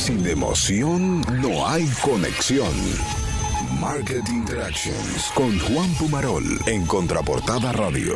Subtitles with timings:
[0.00, 2.72] Sin emoción no hay conexión.
[3.78, 8.14] Market Interactions con Juan Pumarol en Contraportada Radio.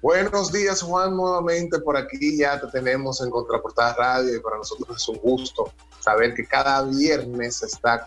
[0.00, 4.96] Buenos días, Juan, nuevamente por aquí ya te tenemos en Contraportada Radio y para nosotros
[4.96, 8.02] es un gusto saber que cada viernes estás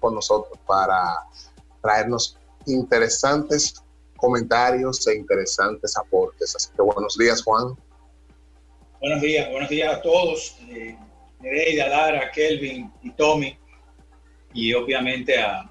[0.00, 1.18] con nosotros para
[1.82, 3.82] traernos interesantes
[4.16, 6.54] comentarios e interesantes aportes.
[6.54, 7.76] Así que buenos días, Juan.
[9.02, 10.56] Buenos días, buenos días a todos.
[10.70, 10.96] Eh,
[11.40, 13.58] Nereida, Lara, Kelvin y Tommy.
[14.54, 15.68] Y obviamente a,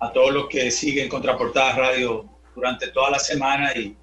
[0.00, 3.94] a todos los que siguen Contraportada Radio durante toda la semana y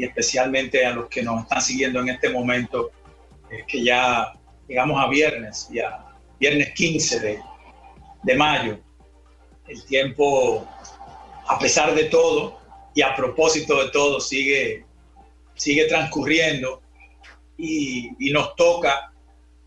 [0.00, 2.90] y especialmente a los que nos están siguiendo en este momento,
[3.50, 4.32] eh, que ya
[4.66, 6.06] llegamos a viernes, ya
[6.38, 7.38] viernes 15 de,
[8.22, 8.80] de mayo.
[9.68, 10.66] El tiempo,
[11.46, 12.58] a pesar de todo
[12.94, 14.86] y a propósito de todo, sigue,
[15.54, 16.79] sigue transcurriendo
[17.60, 19.12] y, y nos toca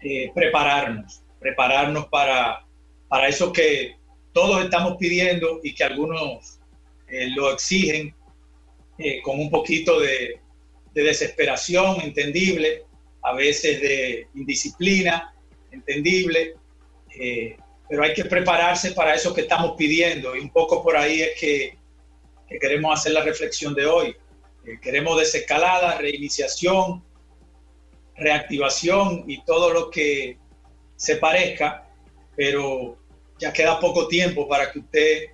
[0.02, 2.66] eh, prepararnos, prepararnos para,
[3.08, 3.96] para eso que
[4.34, 6.60] todos estamos pidiendo y que algunos
[7.08, 8.14] eh, lo exigen
[9.00, 10.40] eh, con un poquito de,
[10.94, 12.84] desesperación, entendible,
[13.24, 15.34] a veces de indisciplina,
[15.72, 16.54] entendible,
[17.20, 17.58] eh,
[17.90, 21.40] pero hay que prepararse para eso que estamos pidiendo y un poco por ahí es
[21.40, 21.78] que,
[22.62, 24.16] queremos hacer la reflexión de hoy.
[24.66, 27.04] Eh, queremos desescalada, reiniciación,
[28.24, 30.38] reactivación y todo lo que
[30.96, 31.88] se parezca,
[32.36, 32.98] pero
[33.38, 35.26] ya queda poco tiempo para que usted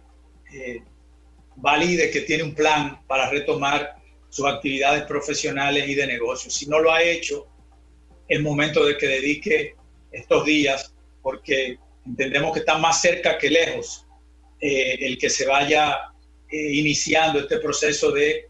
[1.57, 3.95] valide que tiene un plan para retomar
[4.29, 6.49] sus actividades profesionales y de negocio.
[6.51, 7.47] Si no lo ha hecho,
[8.27, 9.75] es momento de que dedique
[10.11, 14.05] estos días, porque entendemos que está más cerca que lejos
[14.61, 15.99] eh, el que se vaya
[16.49, 18.49] eh, iniciando este proceso de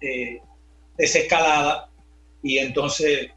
[0.00, 0.40] eh,
[0.96, 1.90] desescalada
[2.42, 3.30] y entonces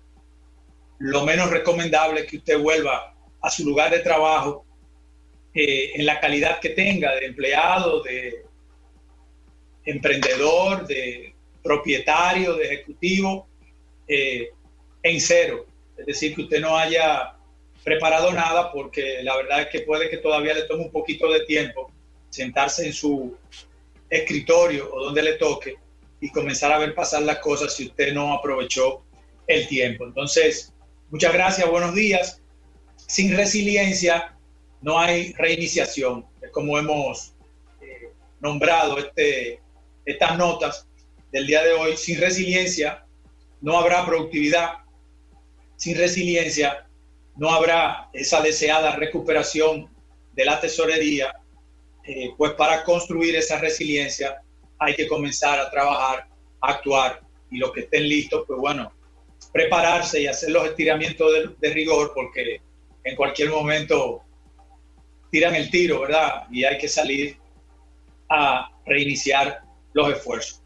[1.01, 4.65] lo menos recomendable es que usted vuelva a su lugar de trabajo
[5.53, 8.45] en la calidad que tenga de empleado, de
[9.83, 11.33] emprendedor, de
[11.63, 13.47] propietario, de ejecutivo,
[14.07, 14.49] eh,
[15.01, 15.65] en cero.
[15.97, 17.33] Es decir, que usted no haya
[17.83, 21.45] preparado nada porque la verdad es que puede que todavía le tome un poquito de
[21.45, 21.91] tiempo
[22.29, 23.35] sentarse en su
[24.07, 25.75] escritorio o donde le toque
[26.19, 29.03] y comenzar a ver pasar las cosas si usted no aprovechó
[29.47, 30.05] el tiempo.
[30.05, 30.71] Entonces,
[31.11, 32.41] muchas gracias, buenos días.
[32.95, 34.35] Sin resiliencia
[34.81, 36.25] no hay reiniciación.
[36.41, 37.35] Es como hemos
[37.81, 39.59] eh, nombrado este,
[40.05, 40.87] estas notas
[41.31, 43.05] del día de hoy, sin resiliencia
[43.61, 44.79] no habrá productividad,
[45.75, 46.87] sin resiliencia
[47.35, 49.89] no habrá esa deseada recuperación
[50.33, 51.33] de la tesorería,
[52.05, 54.41] eh, pues para construir esa resiliencia
[54.79, 56.27] hay que comenzar a trabajar,
[56.61, 58.91] a actuar y los que estén listos, pues bueno,
[59.51, 62.61] prepararse y hacer los estiramientos de, rigor porque
[63.03, 64.21] en cualquier momento
[65.31, 66.43] tiran el tiro, ¿verdad?
[66.51, 67.37] Y hay que salir
[68.29, 69.61] a reiniciar
[69.93, 70.61] los esfuerzos.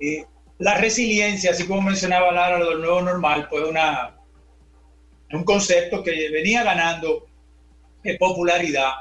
[0.00, 0.24] Eh,
[0.58, 4.16] la resiliencia, así como mencionaba Lara, lo del nuevo normal, pues una,
[5.32, 7.26] un concepto que venía ganando
[8.18, 8.92] popularidad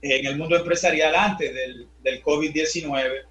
[0.00, 3.26] en el mundo empresarial antes del, del COVID-19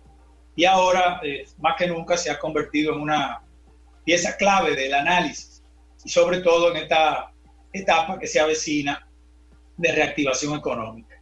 [0.55, 3.41] y ahora, eh, más que nunca, se ha convertido en una
[4.05, 5.63] pieza clave del análisis
[6.05, 7.33] y sobre todo en esta
[7.73, 9.05] etapa que se avecina
[9.75, 11.21] de reactivación económica.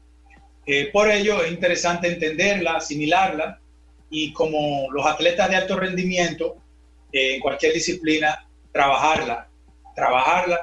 [0.66, 3.60] Eh, por ello es interesante entenderla, asimilarla
[4.10, 6.58] y como los atletas de alto rendimiento,
[7.12, 9.50] eh, en cualquier disciplina, trabajarla,
[9.96, 10.60] trabajarla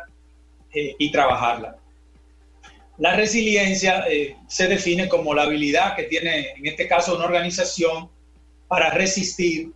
[0.73, 1.77] eh, y trabajarla.
[2.99, 4.05] La resiliencia
[4.47, 8.11] se define como la habilidad que tiene, en este caso, una organización
[8.69, 9.73] para resistir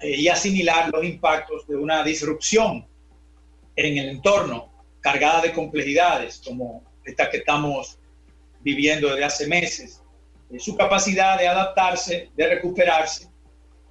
[0.00, 2.86] y asimilar los impactos de una disrupción
[3.74, 7.98] en el entorno cargada de complejidades como esta que estamos
[8.60, 10.02] viviendo desde hace meses
[10.58, 13.28] su capacidad de adaptarse, de recuperarse,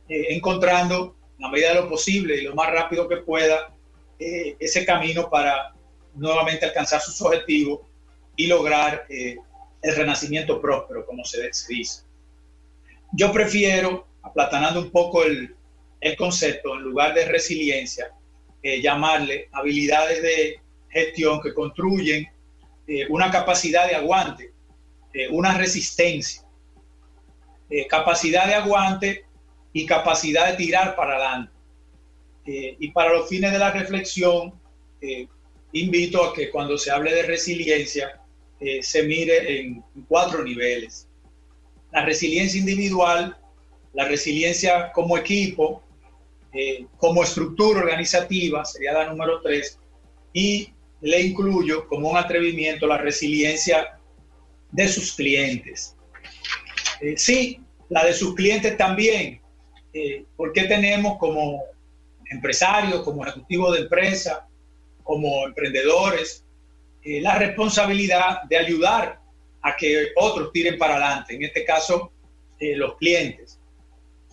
[0.10, 3.72] eh, encontrando, en la medida de lo posible y lo más rápido que pueda,
[4.18, 5.76] eh, ese camino para
[6.16, 7.82] nuevamente alcanzar sus objetivos
[8.36, 9.38] y lograr eh,
[9.84, 12.02] el renacimiento próspero, como se, dice.
[13.14, 15.56] Yo prefiero, aplatanando un poco el,
[16.00, 18.12] el concepto, en lugar de resiliencia,
[18.64, 20.60] llamarle habilidades de
[20.90, 22.28] gestión que construyen
[23.10, 24.52] una capacidad de aguante,
[25.32, 26.48] una resistencia
[27.70, 29.26] eh, capacidad de aguante
[29.74, 31.52] y capacidad de tirar para adelante.
[32.46, 34.54] Eh, y para los fines de la reflexión,
[35.02, 35.28] eh,
[35.74, 38.22] invito a que cuando se hable de resiliencia,
[38.82, 41.08] se mire en cuatro niveles.
[41.92, 43.38] La resiliencia individual,
[43.94, 45.84] la resiliencia como equipo,
[46.98, 49.80] como estructura organizativa, sería la número tres,
[50.34, 54.00] y le incluyo como un atrevimiento la resiliencia
[54.72, 55.96] de sus clientes.
[57.02, 57.60] Eh, sí,
[57.90, 59.42] la de sus clientes también,
[59.94, 61.64] eh, porque tenemos como
[62.30, 64.48] empresarios, como ejecutivos de empresa,
[65.04, 66.44] como emprendedores,
[67.04, 69.22] eh, la responsabilidad de ayudar
[69.62, 72.12] a que otros tiren para adelante, en este caso
[72.60, 73.60] eh, los clientes.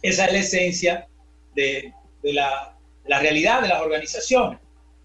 [0.03, 1.09] Esa es la esencia
[1.55, 1.93] de,
[2.33, 2.77] la,
[3.07, 4.59] realidad de las organizaciones.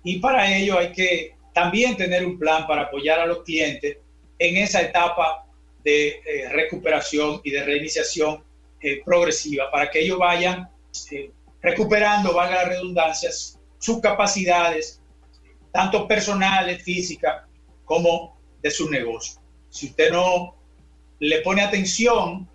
[0.03, 3.97] Y para ello hay que también tener un plan para apoyar a los clientes
[4.37, 5.45] en esa etapa
[5.83, 8.43] de eh, recuperación y de reiniciación
[9.03, 10.69] progresiva, para que ellos vayan
[11.61, 15.01] recuperando, valga las redundancias, sus capacidades,
[15.73, 17.43] tanto personales, físicas,
[17.85, 19.41] como de su negocio.
[19.69, 20.55] Si usted no
[21.19, 22.47] le pone atención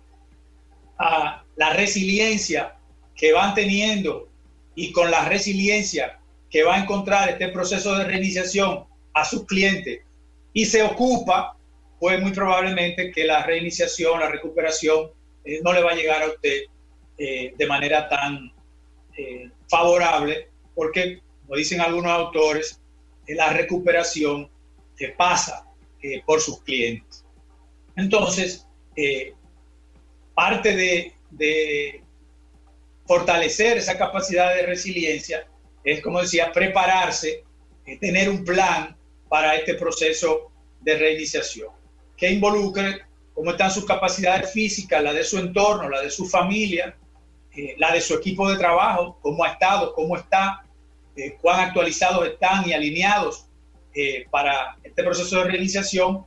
[0.97, 2.77] a la resiliencia
[3.15, 4.29] que van teniendo
[4.75, 6.19] y con la resiliencia
[6.49, 10.01] que va a encontrar este proceso de reiniciación a sus clientes
[10.53, 11.57] y se ocupa,
[11.99, 15.11] pues muy probablemente que la reiniciación, la recuperación
[15.43, 16.61] eh, no le va a llegar a usted
[17.17, 18.51] eh, de manera tan
[19.17, 22.81] eh, favorable, porque, como dicen algunos autores,
[23.27, 24.49] la recuperación
[24.97, 25.65] que pasa
[26.27, 27.25] por sus clientes.
[27.95, 28.67] Entonces,
[30.35, 30.75] parte
[31.31, 32.03] de,
[33.05, 35.47] fortalecer esa capacidad de resiliencia
[35.83, 37.43] es, como decía, prepararse,
[37.99, 38.97] tener un plan
[39.29, 41.69] para este proceso de reiniciación,
[42.17, 43.01] que involucre
[43.33, 46.97] cómo están sus capacidades físicas, la de su entorno, la de su familia,
[47.55, 50.65] eh, la de su equipo de trabajo, cómo ha estado, cómo está,
[51.15, 53.47] eh, cuán actualizados están y alineados
[53.93, 56.25] eh, para este proceso de reiniciación,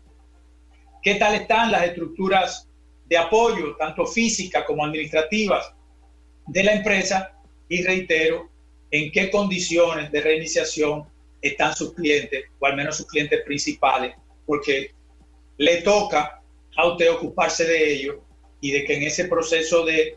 [1.02, 2.68] qué tal están las estructuras
[3.06, 5.74] de apoyo, tanto físicas como administrativas,
[6.48, 7.32] de la empresa
[7.68, 8.50] y reitero,
[8.90, 11.04] en qué condiciones de reiniciación
[11.42, 14.14] están sus clientes, o al menos sus clientes principales,
[14.46, 14.92] porque
[15.58, 16.40] le toca
[16.76, 18.22] a usted ocuparse de ello
[18.60, 20.16] y de que en ese proceso de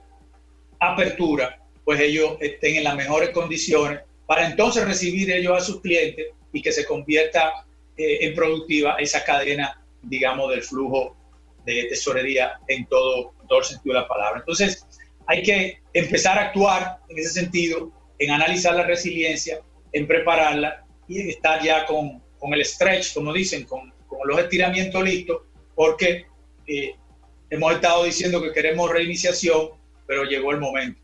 [0.80, 6.28] apertura, pues ellos estén en las mejores condiciones para entonces recibir ellos a sus clientes
[6.54, 7.66] y que se convierta
[7.98, 11.16] eh, en productiva esa cadena, digamos, del flujo
[11.66, 14.40] de tesorería en todo, todo el sentido de la palabra.
[14.40, 14.86] Entonces,
[15.32, 17.90] hay que empezar a actuar en ese sentido,
[18.20, 19.62] en analizar la resiliencia,
[19.94, 24.38] en prepararla y en estar ya con, con el stretch, como dicen, con, con los
[24.40, 25.44] estiramientos listos,
[25.74, 26.26] porque
[26.68, 26.96] eh,
[27.50, 29.70] hemos estado diciendo que queremos reiniciación,
[30.06, 31.00] pero llegó el momento.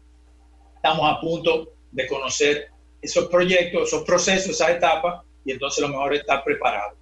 [0.75, 2.68] Estamos a punto de conocer
[3.01, 6.97] esos proyectos, esos procesos, esas etapas, y entonces lo mejor es estar preparado.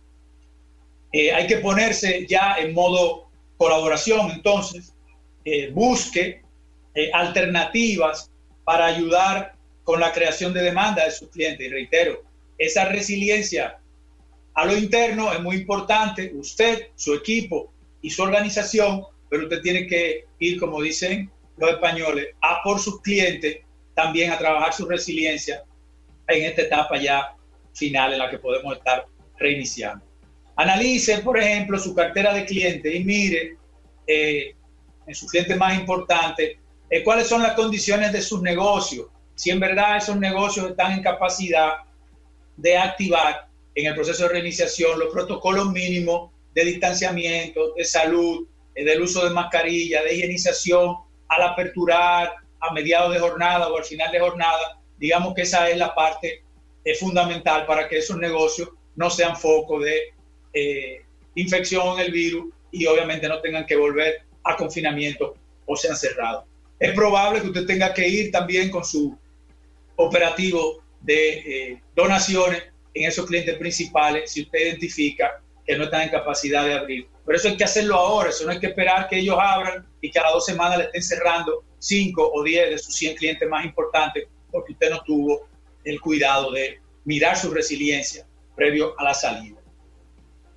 [1.12, 4.94] Eh, hay que ponerse ya en modo colaboración, entonces,
[5.44, 6.45] eh, busque
[6.96, 8.32] eh, alternativas
[8.64, 11.68] para ayudar con la creación de demanda de sus clientes.
[11.68, 12.24] Y reitero,
[12.58, 13.78] esa resiliencia
[14.54, 16.32] a lo interno es muy importante.
[16.34, 22.30] Usted, su equipo y su organización, pero usted tiene que ir, como dicen los españoles
[22.42, 23.58] a por sus clientes,
[23.94, 25.64] también a trabajar su resiliencia
[26.28, 27.36] en esta etapa ya
[27.74, 29.06] final en la que podemos estar
[29.38, 30.04] reiniciando.
[30.56, 33.58] Analice, por ejemplo, su cartera de clientes y mire
[34.08, 34.56] eh,
[35.06, 36.58] en sus clientes más importantes
[36.90, 41.04] eh, cuáles son las condiciones de sus negocios, si en verdad esos negocios están en
[41.04, 41.74] capacidad
[42.58, 48.84] de activar en el proceso de reiniciación los protocolos mínimos de distanciamiento, de salud, eh,
[48.84, 50.96] del uso de mascarilla, de higienización
[51.28, 55.78] al aperturar a mediados de jornada o al final de jornada, digamos que esa es
[55.78, 56.44] la parte
[56.84, 60.14] eh, fundamental para que esos negocios no sean foco de
[60.54, 61.02] eh,
[61.36, 66.46] infección en el virus y obviamente no tengan que volver a confinamiento o sean cerrados.
[66.80, 69.18] Es probable que usted tenga que ir también con su
[69.96, 71.34] operativo de
[71.72, 72.64] eh, donaciones
[72.94, 77.08] en esos clientes principales si usted identifica que no están en capacidad de abrir.
[77.26, 80.12] Pero eso hay que hacerlo ahora, eso no hay que esperar que ellos abran y
[80.12, 83.50] que a las dos semanas le estén cerrando 5 o 10 de sus 100 clientes
[83.50, 85.48] más importantes porque usted no tuvo
[85.84, 89.60] el cuidado de mirar su resiliencia previo a la salida.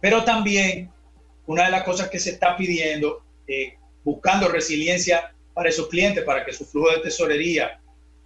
[0.01, 0.91] Pero también
[1.47, 6.45] una de las cosas que se está pidiendo, eh, buscando resiliencia para esos clientes, para
[6.45, 7.81] que su flujo de tesorería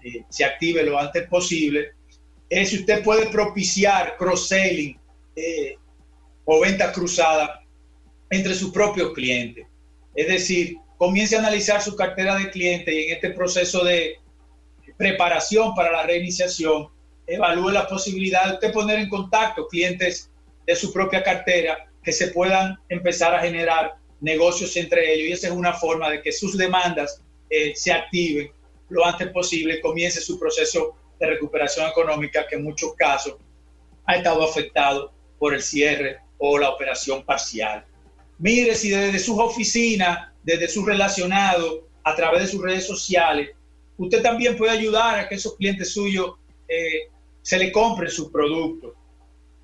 [0.05, 1.93] eh, se active lo antes posible,
[2.51, 5.01] es si usted puede propiciar cross-selling
[5.35, 5.77] eh,
[6.45, 7.65] o venta cruzada
[8.29, 9.67] entre sus propios clientes.
[10.15, 14.19] Es decir, comience a analizar su cartera de clientes y en este proceso de
[14.99, 16.89] preparación para la reiniciación,
[17.27, 20.31] evalúe la posibilidad de usted poner en contacto clientes
[20.67, 25.49] de su propia cartera que se puedan empezar a generar negocios entre ellos y esa
[25.49, 28.51] es una forma de que sus demandas eh, se activen
[28.89, 33.37] lo antes posible, comience su proceso de recuperación económica que en muchos casos
[34.07, 37.85] ha estado afectado por el cierre o la operación parcial.
[38.39, 43.51] Mire si desde sus oficinas, desde sus relacionados, a través de sus redes sociales,
[43.97, 46.35] usted también puede ayudar a que esos clientes suyos
[46.69, 47.09] eh,
[47.41, 48.93] se le compren sus productos,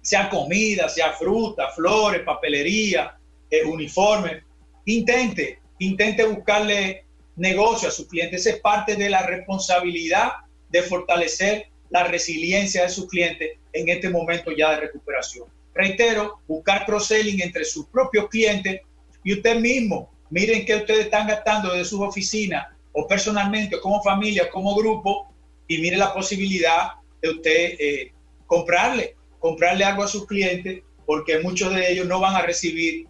[0.00, 3.18] sea comida, sea fruta, flores, papelería,
[3.50, 4.44] eh, uniforme.
[4.88, 7.04] Intente, intente buscarle
[7.36, 8.46] negocio a sus clientes.
[8.46, 10.32] es parte de la responsabilidad
[10.70, 15.46] de fortalecer la resiliencia de sus clientes en este momento ya de recuperación.
[15.74, 18.80] Reitero, buscar cross-selling entre sus propios clientes
[19.24, 20.10] y usted mismo.
[20.30, 25.30] Miren que ustedes están gastando de sus oficinas o personalmente o como familia como grupo
[25.66, 28.12] y mire la posibilidad de usted eh,
[28.46, 33.06] comprarle, comprarle algo a sus clientes porque muchos de ellos no van a recibir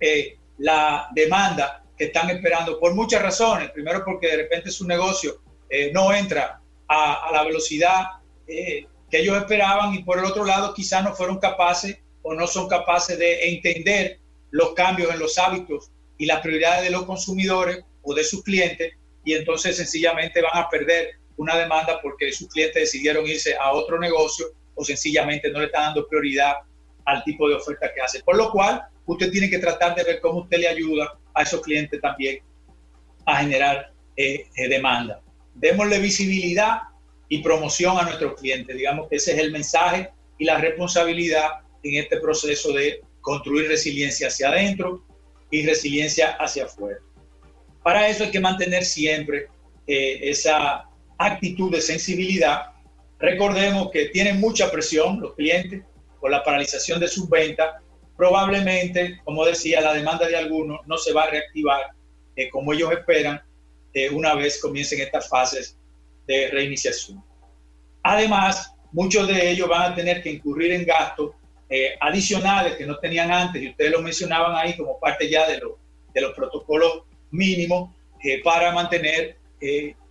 [0.00, 3.70] eh, la demanda que están esperando por muchas razones.
[3.70, 8.04] Primero porque de repente su negocio eh, no entra a, la velocidad
[8.46, 12.66] que ellos esperaban y por el otro lado quizás no fueron capaces o no son
[12.66, 18.14] capaces de entender los cambios en los hábitos y las prioridades de los consumidores o
[18.14, 23.26] de sus clientes y entonces sencillamente van a perder una demanda porque sus clientes decidieron
[23.26, 26.54] irse a otro negocio o sencillamente no le están dando prioridad
[27.04, 28.22] al tipo de oferta que hace.
[28.22, 31.60] Por lo cual, usted tiene que tratar de ver cómo usted le ayuda a esos
[31.62, 32.40] clientes también
[33.24, 35.20] a generar eh, eh, demanda.
[35.54, 36.82] Démosle visibilidad
[37.28, 38.76] y promoción a nuestros clientes.
[38.76, 41.48] Digamos que ese es el mensaje y la responsabilidad
[41.82, 45.04] en este proceso de construir resiliencia hacia adentro
[45.50, 46.98] y resiliencia hacia afuera.
[47.82, 49.48] Para eso hay que mantener siempre
[49.86, 50.84] eh, esa
[51.16, 52.72] actitud de sensibilidad.
[53.18, 55.82] Recordemos que tienen mucha presión los clientes
[56.20, 57.82] por la paralización de sus ventas.
[58.18, 61.92] Probablemente, como decía, la demanda de algunos no se va a reactivar
[62.34, 63.40] eh, como ellos esperan
[63.94, 65.78] eh, una vez comiencen estas fases
[66.26, 67.22] de reiniciación.
[68.02, 71.30] Además, muchos de ellos van a tener que incurrir en gastos
[71.70, 75.60] eh, adicionales que no tenían antes, y ustedes lo mencionaban ahí como parte ya de,
[75.60, 77.94] los protocolos mínimos
[78.42, 79.36] para mantener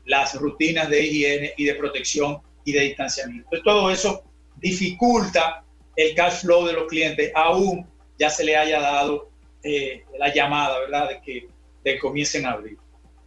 [0.06, 3.50] las rutinas de higiene y de protección y de distanciamiento.
[3.66, 4.24] todo eso
[4.56, 5.66] dificulta
[5.98, 7.86] el cash flow de los clientes, aún
[8.18, 9.30] ya se le haya dado
[9.64, 11.48] eh, la llamada, ¿verdad?, de que,
[11.84, 12.78] de comiencen a abrir.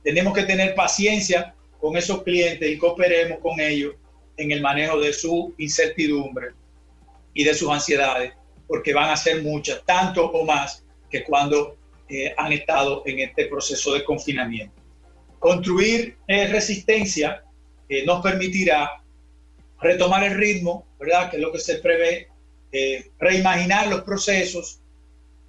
[0.02, 3.94] Tenemos que tener paciencia con esos clientes y cooperemos con ellos
[4.37, 6.49] en el manejo de su incertidumbre
[7.35, 8.32] y de sus ansiedades,
[8.66, 11.76] porque van a ser muchas, tanto o más que cuando
[12.09, 14.75] eh, han estado en este proceso de confinamiento.
[15.38, 17.42] Construir eh, resistencia
[17.88, 19.02] eh, nos permitirá
[19.80, 21.30] retomar el ritmo, ¿verdad?
[21.30, 22.28] Que es lo que se prevé,
[22.73, 24.79] eh, reimaginar los procesos,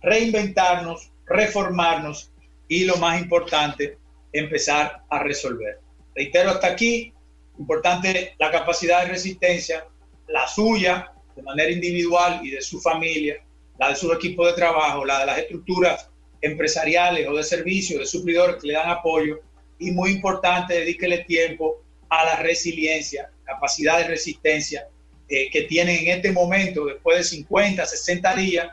[0.01, 2.31] reinventarnos, reformarnos
[2.67, 3.97] y lo más importante,
[4.33, 5.79] empezar a resolver.
[6.15, 7.13] Reitero hasta aquí,
[7.57, 9.85] importante la capacidad de resistencia,
[10.27, 13.43] la suya de manera individual y de su familia,
[13.77, 16.09] la de su equipo de trabajo, la de las estructuras
[16.41, 19.39] empresariales o de servicios, de suplidores que le dan apoyo
[19.79, 24.87] y muy importante, dedíquele tiempo a la resiliencia, capacidad de resistencia
[25.27, 28.67] eh, que tienen en este momento, después de 50, 60 días,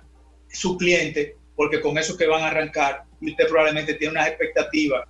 [0.51, 5.07] su cliente, porque con eso que van a arrancar, y usted probablemente tiene unas expectativas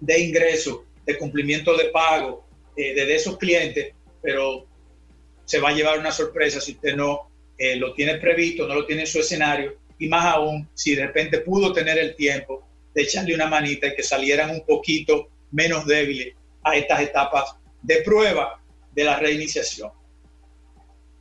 [0.00, 2.46] de ingreso, de cumplimiento de pago
[2.76, 4.66] eh, de esos clientes, pero
[5.44, 8.86] se va a llevar una sorpresa si usted no eh, lo tiene previsto, no lo
[8.86, 13.02] tiene en su escenario, y más aún si de repente pudo tener el tiempo de
[13.02, 18.60] echarle una manita y que salieran un poquito menos débiles a estas etapas de prueba
[18.92, 19.90] de la reiniciación.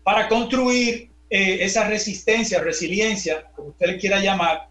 [0.03, 4.67] Para construir eh, esa resistencia, resiliencia, como usted le quiera llamar,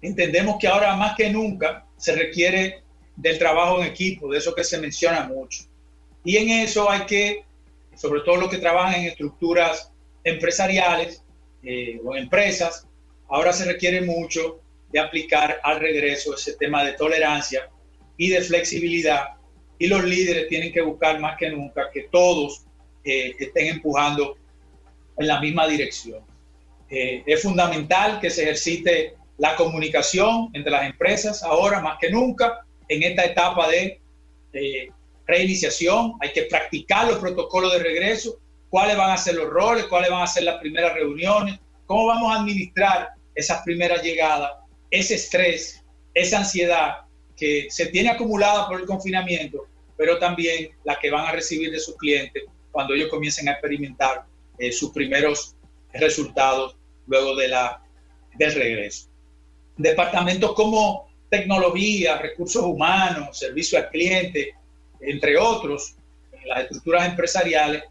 [0.00, 2.82] entendemos que ahora más que nunca se requiere
[3.16, 5.64] del trabajo en equipo, de eso que se menciona mucho.
[6.24, 7.44] Y en eso hay que,
[7.94, 9.92] sobre todo los que trabajan en estructuras
[10.24, 11.22] empresariales
[11.62, 12.86] eh, o empresas,
[13.28, 14.60] ahora se requiere mucho
[14.90, 17.68] de aplicar al regreso ese tema de tolerancia
[18.16, 19.24] y de flexibilidad.
[19.78, 22.64] Y los líderes tienen que buscar más que nunca que todos
[23.04, 24.38] eh, estén empujando
[25.16, 26.20] en la misma dirección.
[26.90, 32.60] Eh, es fundamental que se ejercite la comunicación entre las empresas ahora más que nunca
[32.88, 34.00] en esta etapa de
[35.26, 36.14] reiniciación.
[36.20, 40.22] Hay que practicar los protocolos de regreso, cuáles van a ser los roles, cuáles van
[40.22, 44.50] a ser las primeras reuniones, cómo vamos a administrar esas primeras llegadas
[44.94, 45.82] ese estrés,
[46.14, 46.98] esa ansiedad
[47.36, 49.66] que se tiene acumulada por el confinamiento,
[49.96, 54.24] pero también la que van a recibir de sus clientes cuando ellos comiencen a experimentar
[54.58, 55.56] eh, sus primeros
[55.92, 57.82] resultados luego de la,
[58.36, 59.08] del regreso.
[59.76, 64.54] Departamentos como tecnología, recursos humanos, servicio al cliente,
[65.00, 65.96] entre otros,
[66.46, 67.82] las estructuras empresariales,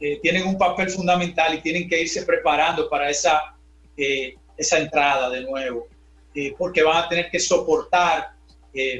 [0.00, 3.54] eh, tienen un papel fundamental y tienen que irse preparando para esa,
[3.96, 5.88] eh, esa entrada de nuevo,
[6.34, 8.32] eh, porque van a tener que soportar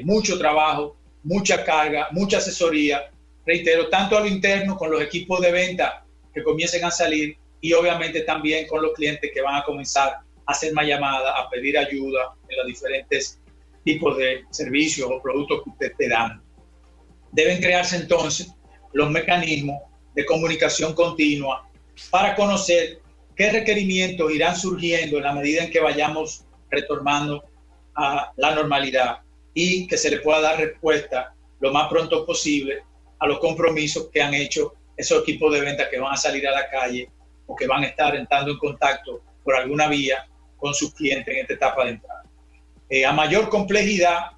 [0.03, 3.09] mucho trabajo, mucha carga, mucha asesoría,
[3.45, 7.73] reitero, tanto a lo interno con los equipos de venta que comiencen a salir y
[7.73, 10.09] obviamente también con los clientes que van a comenzar
[10.45, 13.39] a hacer más llamadas, a pedir ayuda en los diferentes
[13.83, 16.41] tipos de servicios o productos que usted te dan.
[17.31, 18.53] Deben crearse entonces
[18.93, 19.81] los mecanismos
[20.15, 21.69] de comunicación continua
[22.09, 22.99] para conocer
[23.35, 27.43] qué requerimientos irán surgiendo en la medida en que vayamos retornando
[27.95, 29.19] a la normalidad
[29.53, 32.83] y que se le pueda dar respuesta lo más pronto posible
[33.19, 36.51] a los compromisos que han hecho esos equipos de venta que van a salir a
[36.51, 37.09] la calle
[37.47, 40.27] o que van a estar entrando en contacto por alguna vía
[40.57, 42.23] con sus clientes en esta etapa de entrada.
[42.89, 44.31] Eh, a mayor complejidad,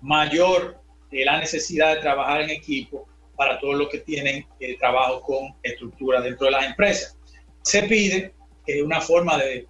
[0.00, 0.80] mayor
[1.10, 5.54] eh, la necesidad de trabajar en equipo para todos los que tienen eh, trabajo con
[5.62, 7.18] estructura dentro de las empresas.
[7.62, 8.32] Se pide
[8.64, 9.66] que una forma de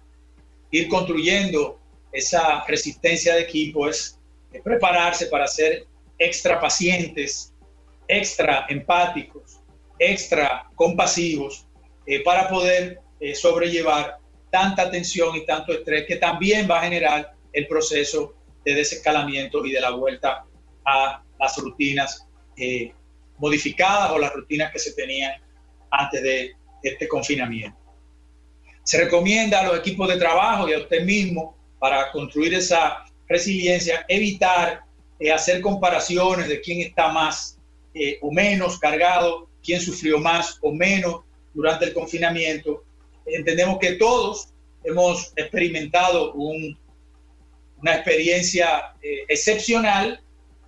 [0.69, 1.79] ir construyendo
[2.11, 4.19] esa resistencia de equipo es
[4.63, 5.87] prepararse para ser
[6.19, 7.53] extra pacientes,
[8.07, 9.60] extra empáticos,
[10.01, 11.67] extra compasivos,
[12.07, 14.17] eh, para poder eh, sobrellevar
[14.49, 18.33] tanta tensión y tanto estrés que también va a generar el proceso
[18.65, 20.45] de desescalamiento y de la vuelta
[20.85, 22.27] a las rutinas
[22.57, 22.91] eh,
[23.37, 25.33] modificadas o las rutinas que se tenían
[25.91, 27.77] antes de este confinamiento.
[28.83, 34.05] Se recomienda a los equipos de trabajo y a usted mismo para construir esa resiliencia,
[34.07, 34.81] evitar
[35.19, 37.59] eh, hacer comparaciones de quién está más
[37.93, 41.21] eh, o menos cargado, quién sufrió más o menos
[41.53, 42.83] durante el confinamiento.
[43.25, 44.49] Entendemos que todos
[44.83, 50.21] hemos experimentado una experiencia eh, excepcional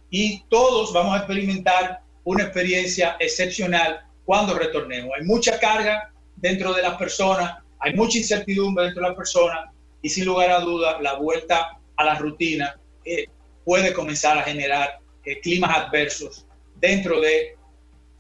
[0.10, 5.12] y todos vamos a experimentar una experiencia excepcional cuando retornemos.
[5.18, 9.70] Hay mucha carga dentro de las personas, hay mucha incertidumbre dentro de las personas
[10.02, 13.26] y sin lugar a dudas la vuelta a la rutina eh,
[13.66, 17.56] puede comenzar a generar eh, climas adversos dentro de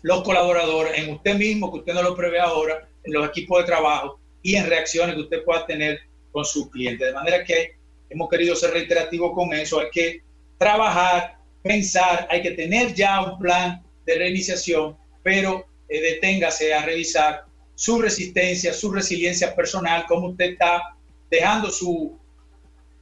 [0.03, 3.65] los colaboradores, en usted mismo, que usted no lo prevé ahora, en los equipos de
[3.65, 5.99] trabajo y en reacciones que usted pueda tener
[6.31, 7.07] con sus clientes.
[7.07, 7.71] De manera que
[8.09, 9.79] hemos querido ser reiterativos con eso.
[9.79, 10.21] Hay que
[10.57, 17.45] trabajar, pensar, hay que tener ya un plan de reiniciación, pero eh, deténgase a revisar
[17.75, 20.95] su resistencia, su resiliencia personal, cómo usted está
[21.29, 22.19] dejando su,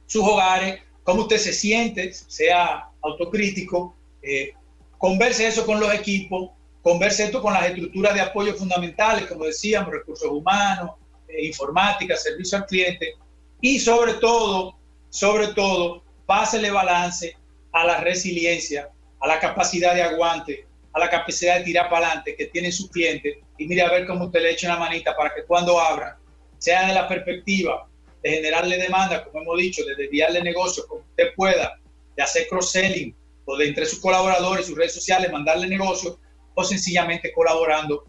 [0.06, 4.52] sus hogares, cómo usted se siente, sea autocrítico, eh,
[4.98, 6.50] converse eso con los equipos,
[6.82, 10.90] converse esto con las estructuras de apoyo fundamentales, como decíamos, recursos humanos,
[11.28, 13.14] eh, informática, servicio al cliente,
[13.60, 14.74] y sobre todo,
[15.08, 17.36] sobre todo, pásele balance
[17.72, 18.90] a la resiliencia,
[19.20, 22.88] a la capacidad de aguante, a la capacidad de tirar para adelante que tiene su
[22.90, 26.18] cliente y mire a ver cómo usted le echa una manita para que cuando abra,
[26.58, 27.88] sea de la perspectiva
[28.22, 31.78] de generarle demanda, como hemos dicho, de desviarle negocio, como usted pueda,
[32.16, 33.14] de hacer cross-selling
[33.44, 36.18] o de entre sus colaboradores, sus redes sociales, mandarle negocio
[36.54, 38.04] o sencillamente colaborando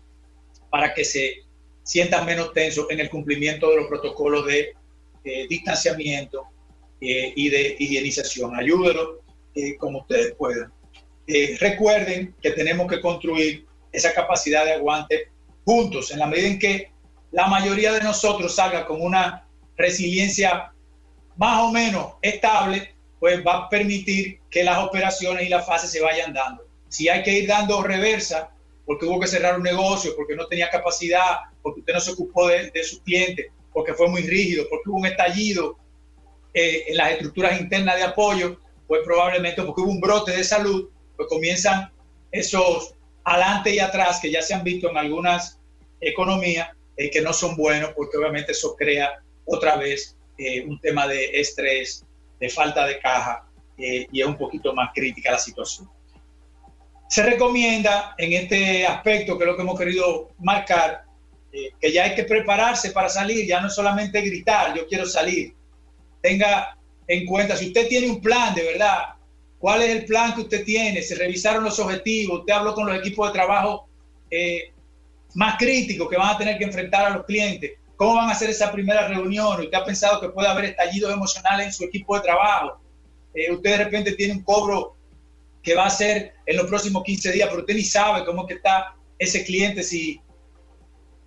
[0.69, 1.43] para que se
[1.83, 4.73] sientan menos tensos en el cumplimiento de los protocolos de
[5.23, 6.45] eh, distanciamiento
[6.99, 8.55] eh, y de higienización.
[8.55, 9.21] Ayúdelo
[9.55, 10.71] eh, como ustedes puedan.
[11.59, 15.29] Recuerden que tenemos que construir esa capacidad de aguante
[15.63, 16.91] juntos, en la medida en que
[17.31, 20.73] la mayoría de nosotros salga con una resiliencia
[21.37, 26.01] más o menos estable, pues va a permitir que las operaciones y las fases se
[26.01, 26.63] vayan dando.
[26.93, 28.51] Si hay que ir dando reversa,
[28.85, 32.47] porque hubo que cerrar un negocio, porque no tenía capacidad, porque usted no se ocupó
[32.47, 35.77] de, de su cliente, porque fue muy rígido, porque hubo un estallido
[36.53, 40.89] eh, en las estructuras internas de apoyo, pues probablemente porque hubo un brote de salud,
[41.15, 41.91] pues comienzan
[42.31, 45.59] esos adelante y atrás que ya se han visto en algunas
[45.99, 51.07] economías eh, que no son buenos porque obviamente eso crea otra vez eh, un tema
[51.07, 52.05] de estrés,
[52.39, 55.89] de falta de caja eh, y es un poquito más crítica la situación.
[57.13, 61.03] Se recomienda en este aspecto, que es lo que hemos querido marcar,
[61.51, 65.53] que ya hay que prepararse para salir, ya no solamente gritar, yo quiero salir.
[66.21, 69.13] Tenga en cuenta, si usted tiene un plan de verdad,
[69.63, 71.01] ¿Cuál es el plan que usted tiene?
[71.01, 72.41] ¿Se revisaron los objetivos?
[72.41, 73.87] ¿Usted habló con los equipos de trabajo
[74.29, 74.73] eh,
[75.35, 77.71] más críticos que van a tener que enfrentar a los clientes?
[77.95, 79.61] ¿Cómo van a hacer esa primera reunión?
[79.61, 82.81] ¿Usted ha pensado que puede haber estallidos emocionales en su equipo de trabajo?
[83.33, 84.97] Eh, usted de repente tiene un cobro
[85.63, 88.55] que va a ser en los próximos 15 días, pero usted ni sabe cómo que
[88.55, 90.19] está ese cliente, si,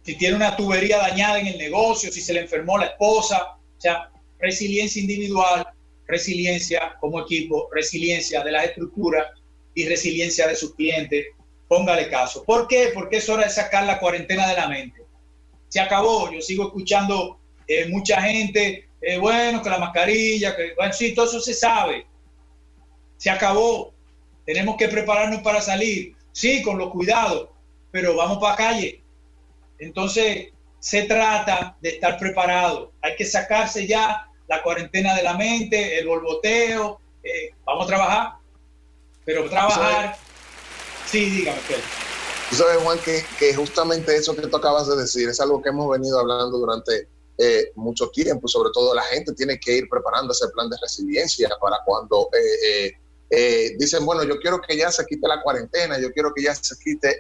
[0.03, 3.57] si tiene una tubería dañada en el negocio, si se le enfermó la esposa.
[3.57, 5.67] O sea, resiliencia individual
[6.07, 9.27] resiliencia como equipo, resiliencia de las estructuras
[9.75, 11.27] y resiliencia de sus clientes
[11.69, 12.45] póngale caso.
[12.45, 12.91] ¿Por qué?
[12.95, 15.03] Porque es hora de sacar la cuarentena de la mente.
[15.69, 20.93] Se acabó, yo sigo escuchando eh, mucha gente, eh, bueno, que la mascarilla, que bueno,
[20.93, 22.07] sí, todo eso se sabe.
[23.17, 23.96] Se acabó.
[24.47, 26.15] Tenemos que prepararnos para salir.
[26.33, 27.49] Sí, con los cuidados,
[27.91, 29.03] pero vamos para calle.
[29.79, 32.93] Entonces, se trata de estar preparado.
[33.03, 37.01] Hay que sacarse ya la cuarentena de la mente, el borboteo.
[37.23, 38.33] Eh, vamos a trabajar,
[39.25, 40.17] pero trabajar.
[41.07, 41.59] Sí, dígame,
[42.49, 45.71] Tú sabes, Juan, que, que, justamente eso que tú acabas de decir es algo que
[45.71, 48.47] hemos venido hablando durante eh, mucho tiempo.
[48.47, 52.93] Sobre todo la gente tiene que ir preparando ese plan de resiliencia para cuando eh,
[53.31, 56.55] eh, dicen, bueno, yo quiero que ya se quite la cuarentena, yo quiero que ya
[56.55, 57.19] se quite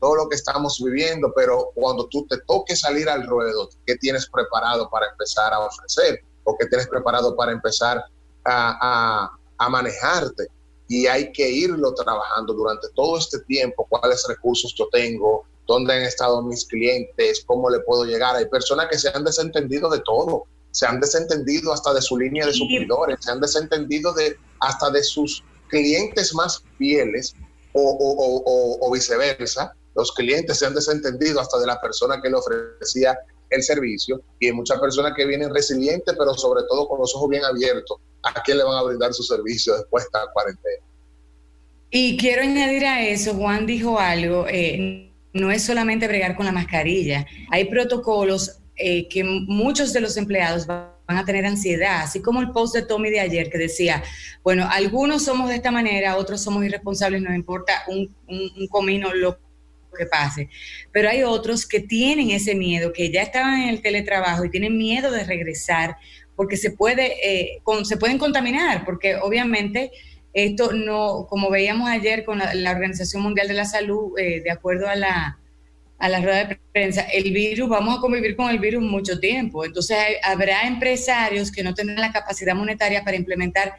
[0.00, 4.28] todo lo que estamos viviendo, pero cuando tú te toques salir al ruedo, ¿qué tienes
[4.28, 6.22] preparado para empezar a ofrecer?
[6.44, 8.02] ¿O qué tienes preparado para empezar
[8.44, 10.48] a, a, manejarte?
[10.88, 16.02] Y hay que irlo trabajando durante todo este tiempo, cuáles recursos yo tengo, dónde han
[16.02, 18.34] estado mis clientes, cómo le puedo llegar.
[18.34, 22.46] Hay personas que se han desentendido de todo, se han desentendido hasta de su línea
[22.46, 27.34] de suplidores, se han desentendido de hasta de sus clientes más fieles
[27.72, 33.16] o, viceversa, los clientes se han desentendido hasta de la persona que le ofrecía
[33.50, 37.28] el servicio y hay muchas personas que vienen resilientes, pero sobre todo con los ojos
[37.28, 40.84] bien abiertos, a quién le van a brindar su servicio después de esta cuarentena.
[41.90, 46.52] Y quiero añadir a eso, Juan dijo algo, eh, no es solamente bregar con la
[46.52, 52.40] mascarilla, hay protocolos eh, que muchos de los empleados van a tener ansiedad, así como
[52.40, 54.02] el post de Tommy de ayer que decía,
[54.42, 59.38] bueno, algunos somos de esta manera, otros somos irresponsables, no importa un, un comino lo
[59.96, 60.48] que pase.
[60.92, 64.76] Pero hay otros que tienen ese miedo, que ya estaban en el teletrabajo y tienen
[64.76, 65.96] miedo de regresar
[66.40, 69.90] porque se, puede, eh, se pueden contaminar, porque obviamente
[70.32, 74.88] esto no, como veíamos ayer con la, Organización Mundial de la Salud, eh, de acuerdo
[74.88, 75.39] a la,
[76.00, 79.64] a la rueda de prensa, el virus, vamos a convivir con el virus mucho tiempo.
[79.66, 83.74] Entonces habrá empresarios que no tendrán la capacidad monetaria para implementar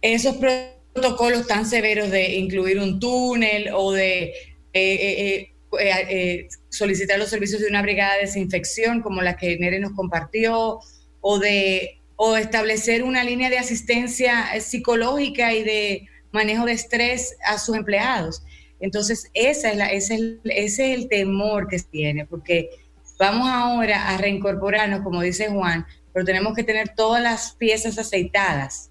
[0.00, 4.32] esos protocolos tan severos de incluir un túnel o de
[4.72, 9.80] eh, eh, eh, solicitar los servicios de una brigada de desinfección como la que Nere
[9.80, 10.80] nos compartió,
[11.20, 17.58] o de o establecer una línea de asistencia psicológica y de manejo de estrés a
[17.58, 18.42] sus empleados.
[18.80, 22.70] Entonces, esa es la, ese, es el, ese es el temor que tiene, porque
[23.18, 28.90] vamos ahora a reincorporarnos, como dice Juan, pero tenemos que tener todas las piezas aceitadas.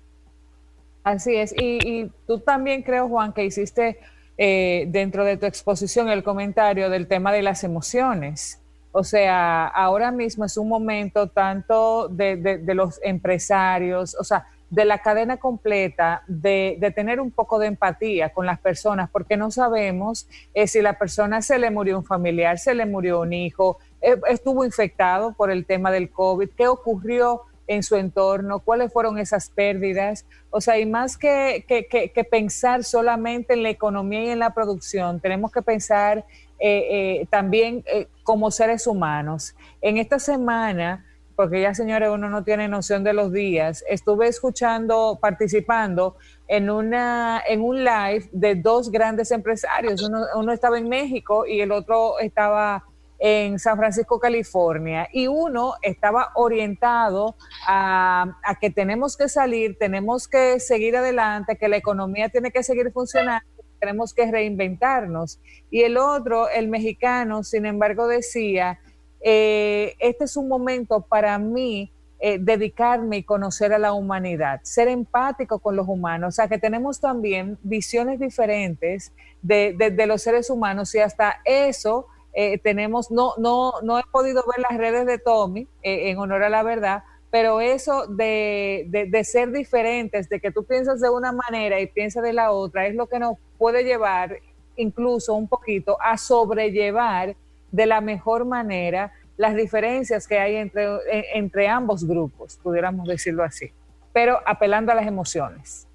[1.04, 3.98] Así es, y, tú también creo, Juan, que hiciste
[4.38, 8.62] eh, dentro de tu exposición el comentario del tema de las emociones.
[8.92, 15.00] O sea, ahora mismo es un momento tanto de, los empresarios, o sea, de la
[15.00, 20.68] cadena completa, de, tener un poco de empatía con las personas, porque no sabemos eh,
[20.68, 24.64] si la persona se le murió un familiar, se le murió un hijo, eh, estuvo
[24.64, 30.26] infectado por el tema del COVID, qué ocurrió en su entorno, cuáles fueron esas pérdidas.
[30.50, 35.20] O sea, y más que, que, pensar solamente en la economía y en la producción,
[35.20, 36.26] tenemos que pensar
[36.60, 37.84] eh, también
[38.24, 39.56] como seres humanos.
[39.82, 41.06] En esta semana,
[41.40, 46.18] porque ya señores, uno no tiene noción de los días, estuve escuchando, participando
[46.50, 50.04] en, una, en un live de dos grandes empresarios.
[50.04, 52.84] Uno, uno estaba en México y el otro estaba
[53.20, 60.60] en San Francisco, California, y uno estaba orientado a, que tenemos que salir, tenemos que
[60.60, 63.48] seguir adelante, que la economía tiene que seguir funcionando,
[63.80, 65.40] tenemos que reinventarnos.
[65.72, 68.82] Y el otro, el mexicano, sin embargo, decía,
[69.22, 74.90] eh, este es un momento para mí eh, dedicarme y conocer a la humanidad, ser
[74.90, 80.94] empático con los humanos, o sea que tenemos también visiones diferentes de, los seres humanos
[80.96, 85.62] y hasta eso eh, tenemos, no, no, no he podido ver las redes de Tommy,
[85.82, 90.66] eh, en honor a la verdad, pero eso de, de, ser diferentes, de que tú
[90.66, 94.40] piensas de una manera y piensas de la otra, es lo que nos puede llevar
[94.76, 97.38] incluso un poquito a sobrellevar
[97.72, 100.86] de la mejor manera las diferencias que hay entre,
[101.34, 103.72] entre ambos grupos, pudiéramos decirlo así,
[104.12, 105.88] pero apelando a las emociones.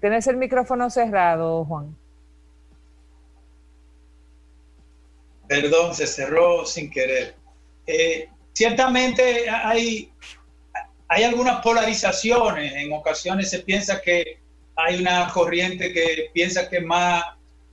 [0.00, 1.96] Tienes el micrófono cerrado, Juan.
[5.48, 7.34] Perdón, se cerró sin querer.
[7.86, 10.12] Eh, ciertamente hay,
[11.08, 12.72] hay algunas polarizaciones.
[12.74, 14.40] En ocasiones se piensa que
[14.76, 17.24] hay una corriente que piensa que más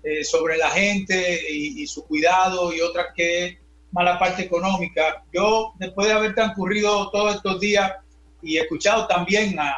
[0.10, 3.58] eh, sobre la gente y, su cuidado y otra que es
[3.91, 5.26] más la parte económica.
[5.34, 7.91] Yo, después de haber transcurrido todos estos días
[8.41, 9.76] y escuchado también a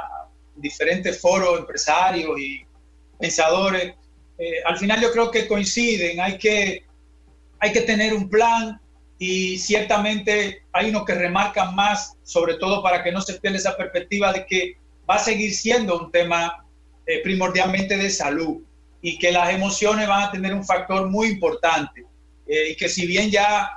[0.56, 2.64] diferentes foros empresarios y,
[3.18, 3.96] pensadores,
[4.38, 6.86] eh, al final yo creo que coinciden, hay que,
[7.60, 8.80] hay que tener un plan
[9.18, 13.76] y ciertamente hay unos que remarcan más, sobre todo para que no se pierda esa
[13.76, 14.78] perspectiva de que
[15.10, 16.68] va a seguir siendo un tema
[17.08, 18.62] eh, primordialmente de salud
[19.02, 22.06] y que las emociones van a tener un factor muy importante.
[22.48, 23.70] Eh, y que si bien ya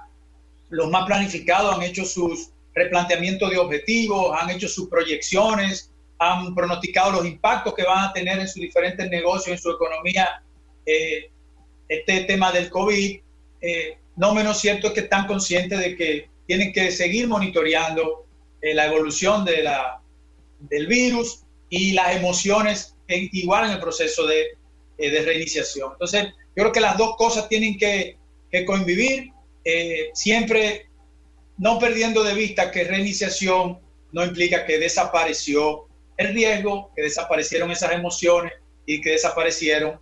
[0.71, 7.13] los más planificados han hecho sus replanteamientos de objetivos, han hecho sus proyecciones, han pronosticado
[7.13, 10.29] los impactos que van a tener en sus diferentes negocios, en su economía,
[10.87, 11.31] eh,
[11.89, 13.21] este tema del COVID,
[14.17, 18.27] no menos cierto es que están conscientes de que tienen que seguir monitoreando
[18.63, 20.01] la evolución de la,
[20.61, 24.57] del virus y las emociones igual en el proceso de,
[25.03, 25.93] eh, de, reiniciación.
[25.93, 28.19] Entonces, yo creo que las dos cosas tienen que,
[28.51, 29.33] que convivir,
[29.65, 30.88] eh, siempre
[31.59, 33.81] no perdiendo de vista que reiniciación
[34.12, 38.53] no implica que desapareció el riesgo, que desaparecieron esas emociones
[38.87, 40.01] y que desaparecieron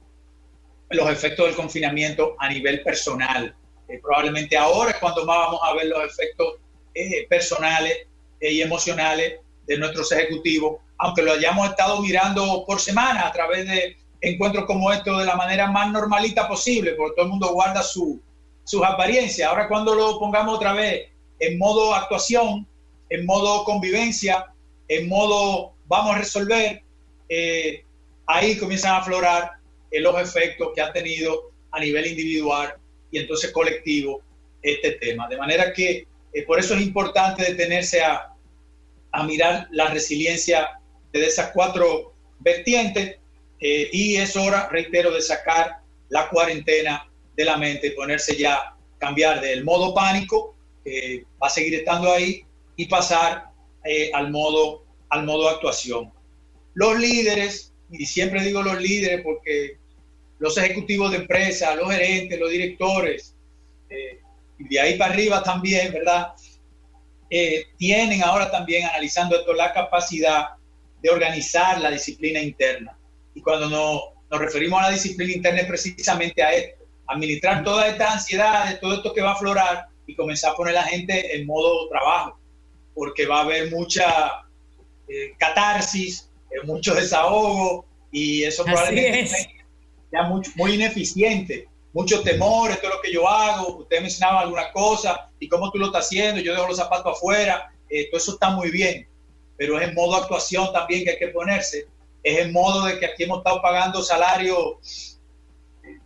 [0.91, 3.55] los efectos del confinamiento a nivel personal.
[3.89, 6.57] Eh, probablemente ahora es cuando más vamos a ver los efectos
[7.29, 8.07] personales
[8.41, 13.97] y emocionales de nuestros ejecutivos, aunque lo hayamos estado mirando por semana a través de
[14.21, 18.21] encuentros como estos de la manera más normalita posible, porque todo el mundo guarda su,
[18.65, 19.49] sus apariencias.
[19.49, 22.67] Ahora cuando lo pongamos otra vez en modo actuación,
[23.09, 24.47] en modo convivencia,
[24.89, 26.83] en modo vamos a resolver,
[27.29, 27.85] eh,
[28.27, 29.53] ahí comienzan a aflorar
[29.91, 32.75] eh, los efectos que ha tenido a nivel individual
[33.11, 34.21] y entonces colectivo
[34.63, 35.29] este tema.
[35.29, 38.35] De manera que eh, por eso es importante detenerse a,
[39.13, 40.69] a mirar la resiliencia
[41.13, 43.20] de esas cuatro vertientes
[43.61, 45.77] eh, y es hora, reitero, de sacar
[46.09, 51.51] la cuarentena de la mente y ponerse ya, cambiar del modo pánico, que va a
[51.51, 52.45] seguir estando ahí,
[52.77, 53.51] y pasar
[53.85, 56.11] eh, al, modo, al modo actuación.
[56.75, 59.77] Los líderes, y siempre digo los líderes porque
[60.39, 63.37] los ejecutivos de empresa, los gerentes, los directores,
[63.91, 64.21] eh,
[64.59, 66.33] y de ahí para arriba también, ¿verdad?
[67.79, 70.49] Tienen ahora también, analizando esto, la capacidad
[71.01, 73.00] de organizar la disciplina interna.
[73.35, 78.13] Y cuando nos referimos a la disciplina interna es precisamente a esto, administrar toda esta
[78.13, 81.37] ansiedad, de todo esto que va a aflorar y comenzar a poner a la gente
[81.37, 82.39] en modo trabajo,
[82.95, 84.45] porque va a haber mucha
[85.09, 89.27] eh, catarsis, eh, mucho desahogo y eso probablemente
[90.11, 90.23] sea
[90.57, 95.49] muy ineficiente mucho temor, esto es lo que yo hago, usted mencionaba alguna cosa y
[95.49, 98.71] cómo tú lo estás haciendo, yo dejo los zapatos afuera, eh, todo eso está muy
[98.71, 99.09] bien,
[99.57, 101.87] pero es en modo actuación también que hay que ponerse,
[102.23, 104.81] es en modo de que aquí hemos estado pagando salario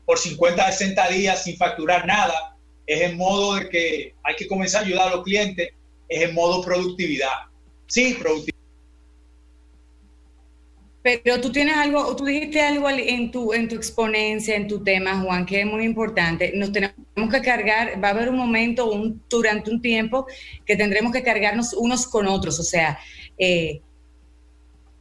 [0.04, 4.82] por 50, 60 días sin facturar nada, es en modo de que hay que comenzar
[4.82, 5.70] a ayudar a los clientes,
[6.08, 7.32] es en modo productividad.
[7.86, 8.54] Sí, productividad
[11.04, 15.20] pero tú tienes algo, tú dijiste algo en tu, en tu exponencia, en tu tema,
[15.20, 16.52] Juan, que es muy importante.
[16.54, 16.94] Nos tenemos
[17.30, 20.26] que cargar, va a haber un momento, un, durante un tiempo,
[20.64, 22.98] que tendremos que cargarnos unos con otros, o sea,
[23.36, 23.82] eh,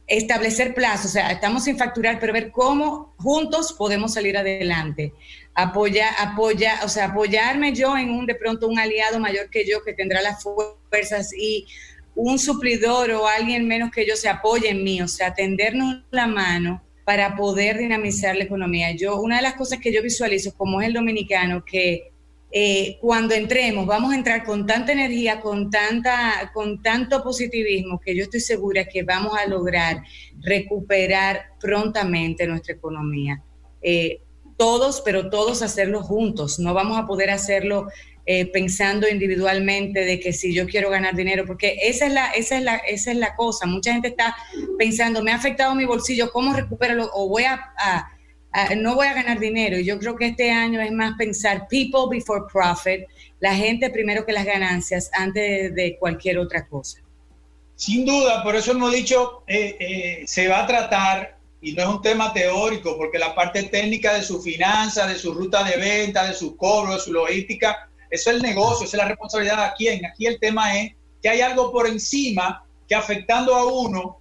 [0.06, 5.14] establecer plazos, o sea, estamos sin facturar, pero ver cómo juntos podemos salir adelante.
[5.54, 9.82] Apoya, apoya, o sea, apoyarme yo en un de pronto un aliado mayor que yo
[9.82, 11.66] que tendrá las fuerzas y
[12.14, 16.26] un suplidor o alguien menos que yo se apoye en mí, o sea, tendernos la
[16.26, 18.92] mano para poder dinamizar la economía.
[18.92, 22.13] Yo, una de las cosas que yo visualizo como es el dominicano, que
[22.56, 28.14] eh, cuando entremos vamos a entrar con tanta energía, con, tanta, con tanto positivismo, que
[28.14, 30.04] yo estoy segura que vamos a lograr
[30.40, 33.42] recuperar prontamente nuestra economía.
[33.82, 34.20] Eh,
[34.56, 36.60] todos, pero todos hacerlo juntos.
[36.60, 37.88] No vamos a poder hacerlo
[38.24, 42.58] eh, pensando individualmente de que si yo quiero ganar dinero, porque esa es, la, esa,
[42.58, 43.66] es la, esa es la cosa.
[43.66, 44.36] Mucha gente está
[44.78, 47.10] pensando, me ha afectado mi bolsillo, ¿cómo recupero?
[47.14, 47.60] O voy a,
[48.76, 49.78] no voy a ganar dinero.
[49.78, 53.06] Yo creo que este año es más pensar people before profit,
[53.40, 57.00] la gente primero que las ganancias antes de, cualquier otra cosa.
[57.76, 61.88] Sin duda, por eso hemos dicho, eh, eh, se va a tratar, y no es
[61.88, 66.24] un tema teórico, porque la parte técnica de su finanza, de su ruta de venta,
[66.24, 70.06] de su cobro, de su logística, eso es el negocio, es la responsabilidad de quién.
[70.06, 74.20] Aquí el tema es que hay algo por encima que afectando a uno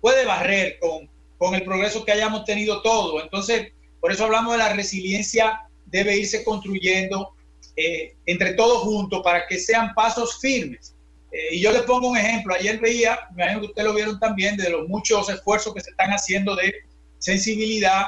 [0.00, 1.08] puede barrer con,
[1.40, 3.22] con el progreso que hayamos tenido todos.
[3.22, 7.30] Entonces, por eso hablamos de la resiliencia, debe irse construyendo
[7.76, 10.94] eh, entre todos juntos para que sean pasos firmes.
[11.32, 12.54] Eh, y yo les pongo un ejemplo.
[12.54, 15.92] Ayer veía, me imagino que ustedes lo vieron también, de los muchos esfuerzos que se
[15.92, 16.74] están haciendo de
[17.16, 18.04] sensibilidad,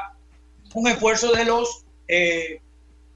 [0.75, 2.61] un esfuerzo de los eh,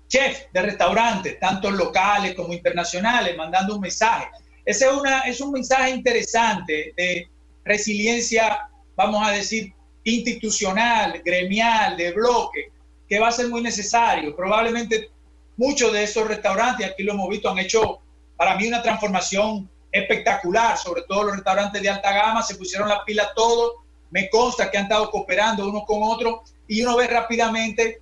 [0.09, 4.29] chefs de restaurantes, tanto locales como internacionales, mandando un mensaje.
[4.65, 7.29] Ese es, una, es un mensaje interesante de
[7.67, 8.61] resiliencia,
[8.97, 9.75] vamos a decir,
[10.07, 12.71] institucional, gremial, de bloque,
[13.09, 14.35] que va a ser muy necesario.
[14.37, 15.11] Probablemente
[15.57, 17.99] muchos de esos restaurantes, aquí lo hemos visto, han hecho
[18.37, 23.05] para mí una transformación espectacular, sobre todo los restaurantes de alta gama, se pusieron la
[23.05, 23.73] pila todos,
[24.11, 28.01] me consta que han estado cooperando uno con otro y uno ve rápidamente,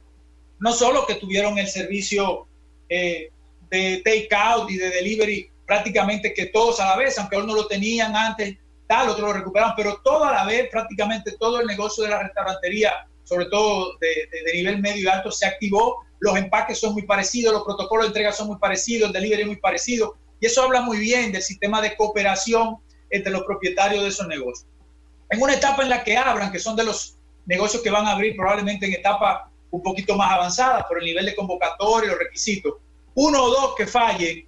[0.59, 2.47] no solo que tuvieron el servicio
[2.91, 3.31] eh,
[3.71, 8.15] de take-out y de delivery prácticamente que todos a la vez, aunque uno lo tenían
[8.15, 12.11] antes, tal, otros lo recuperaron, pero todo a la vez, prácticamente todo el negocio de
[12.11, 12.93] la restaurantería,
[13.25, 16.05] sobre todo de, de nivel medio y alto, se activó.
[16.21, 19.47] Los empaques son muy parecidos, los protocolos de entrega son muy parecidos, el delivery es
[19.49, 20.17] muy parecido.
[20.41, 22.77] Y eso habla muy bien del sistema de cooperación
[23.11, 24.69] entre los propietarios de esos negocios.
[25.31, 27.17] En una etapa en la que abran, que son de los
[27.47, 31.27] negocios que van a abrir probablemente en etapa un poquito más avanzada por el nivel
[31.27, 32.75] de convocatoria los requisitos,
[33.15, 34.47] uno o dos que fallen,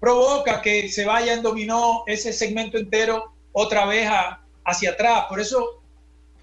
[0.00, 4.10] provoca que se vaya en dominó ese segmento entero otra vez
[4.64, 5.24] hacia atrás.
[5.28, 5.82] Por eso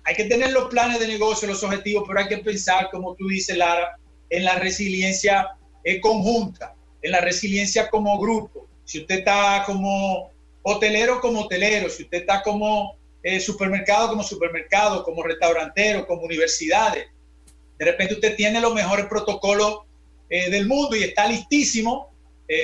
[0.04, 3.28] hay que tener los planes de negocio, los objetivos, pero hay que pensar, como tú
[3.28, 3.97] dices, Lara,
[4.30, 5.50] en la resiliencia
[5.84, 8.67] eh, conjunta, en la resiliencia como grupo.
[8.86, 10.32] Si usted está como
[10.63, 17.08] hotelero, como hotelero, si usted está como eh, supermercado, como supermercado, como restaurantero, como universidades,
[17.78, 19.80] de repente usted tiene los mejores protocolos
[20.30, 22.10] eh, del mundo y está listísimo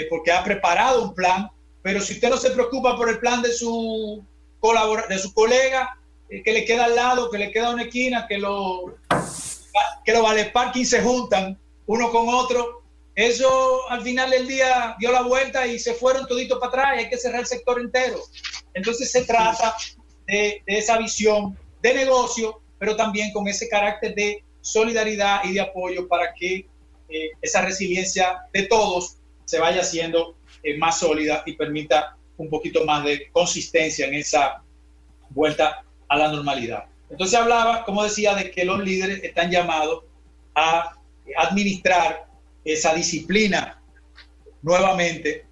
[0.10, 1.50] porque ha preparado un plan,
[1.82, 4.22] pero si usted no se preocupa por el plan de su
[5.10, 5.98] de su colega
[6.30, 8.98] eh, que le queda al lado, que le queda una esquina, que, lo,
[10.04, 12.84] que los Valespar se juntan uno con otro.
[13.16, 17.10] Eso al final del día dio la vuelta y se fueron toditos para atrás hay
[17.10, 18.20] que cerrar el sector entero.
[18.74, 19.76] Entonces se trata
[20.28, 26.08] de, esa visión de negocio, pero también con ese carácter de solidaridad y de apoyo
[26.08, 26.68] para que
[27.10, 32.86] eh, esa resiliencia de todos se vaya haciendo eh, más sólida y permita un poquito
[32.86, 34.62] más de consistencia en esa
[35.30, 36.86] vuelta a la normalidad.
[37.10, 40.04] Entonces hablaba, como decía, de que los líderes están llamados
[40.56, 40.98] a
[41.38, 42.28] administrar
[42.64, 43.82] esa disciplina
[44.62, 45.46] nuevamente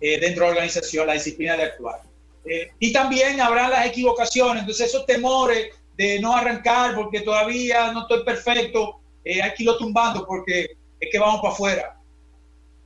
[0.00, 2.00] eh, dentro de la organización, la disciplina de actuar.
[2.44, 8.02] Eh, y también habrá las equivocaciones, entonces esos temores de no arrancar porque todavía no
[8.02, 12.00] estoy perfecto, eh, hay que irlo tumbando porque es que vamos para afuera,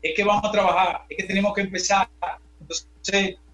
[0.02, 2.08] es que vamos a trabajar, es que tenemos que empezar.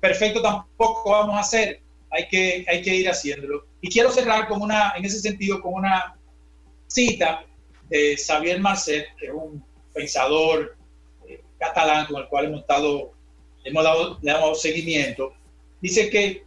[0.00, 3.66] Perfecto tampoco vamos a hacer, hay que, hay que ir haciéndolo.
[3.80, 6.16] Y quiero cerrar con una, en ese sentido, con una
[6.86, 7.44] cita
[7.88, 10.76] de Xavier Marcet, que es un pensador
[11.28, 13.12] eh, catalán con el cual hemos estado,
[13.64, 15.34] hemos dado, le dado seguimiento.
[15.80, 16.44] Dice que,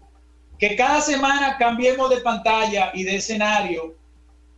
[0.57, 3.95] que cada semana cambiemos de pantalla y de escenario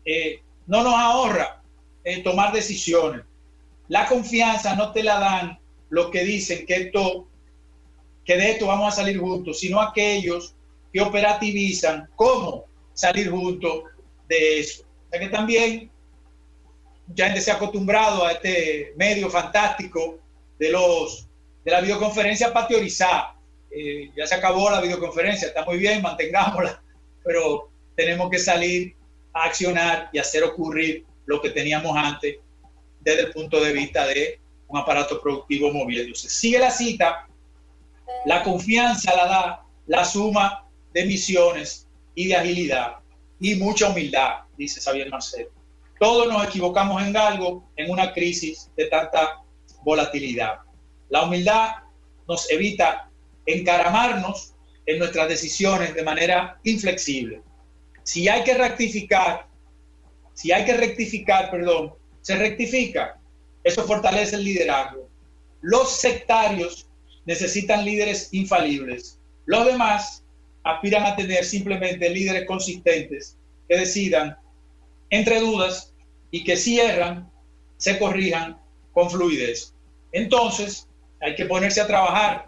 [0.05, 1.62] eh, no nos ahorra
[2.03, 3.23] eh, tomar decisiones.
[3.88, 7.27] La confianza no te la dan los que dicen que esto
[8.25, 10.55] que de esto vamos a salir juntos, sino aquellos
[10.91, 13.83] que operativizan cómo salir juntos
[14.27, 14.83] de eso.
[14.83, 15.91] O sea que también
[17.13, 20.17] ya gente se ha acostumbrado a este medio fantástico
[20.57, 21.27] de los
[21.63, 23.35] de la videoconferencia para teorizar.
[23.71, 26.81] Eh, ya se acabó la videoconferencia, está muy bien, mantengámosla,
[27.23, 28.95] pero tenemos que salir
[29.33, 32.38] a accionar y hacer ocurrir lo que teníamos antes
[33.01, 36.29] desde el punto de vista de un aparato productivo moviéndose.
[36.29, 37.27] Sigue la cita
[38.25, 42.97] la confianza la da la suma de misiones y de agilidad
[43.39, 45.47] y mucha humildad, dice Xavier Marcel.
[45.99, 49.41] Todos nos equivocamos en algo en una crisis de tanta
[49.83, 50.59] volatilidad.
[51.09, 51.75] La humildad
[52.27, 53.09] nos evita
[53.45, 54.53] encaramarnos
[54.85, 57.41] en nuestras decisiones de manera inflexible.
[58.03, 59.47] Si hay que rectificar,
[60.33, 63.19] si hay que rectificar, perdón, se rectifica.
[63.63, 65.09] Eso fortalece el liderazgo.
[65.61, 66.89] Los sectarios
[67.25, 69.19] necesitan líderes infalibles.
[69.45, 70.23] Los demás
[70.63, 74.38] aspiran a tener simplemente líderes consistentes que decidan
[75.09, 75.93] entre dudas
[76.31, 77.31] y que cierran,
[77.77, 78.59] se corrijan
[78.93, 79.73] con fluidez.
[80.11, 80.88] Entonces,
[81.21, 82.43] hay que ponerse a trabajar.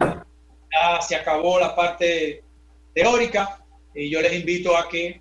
[0.72, 2.42] Ya se acabó la parte
[2.94, 3.64] teórica
[3.94, 5.20] y yo les invito a que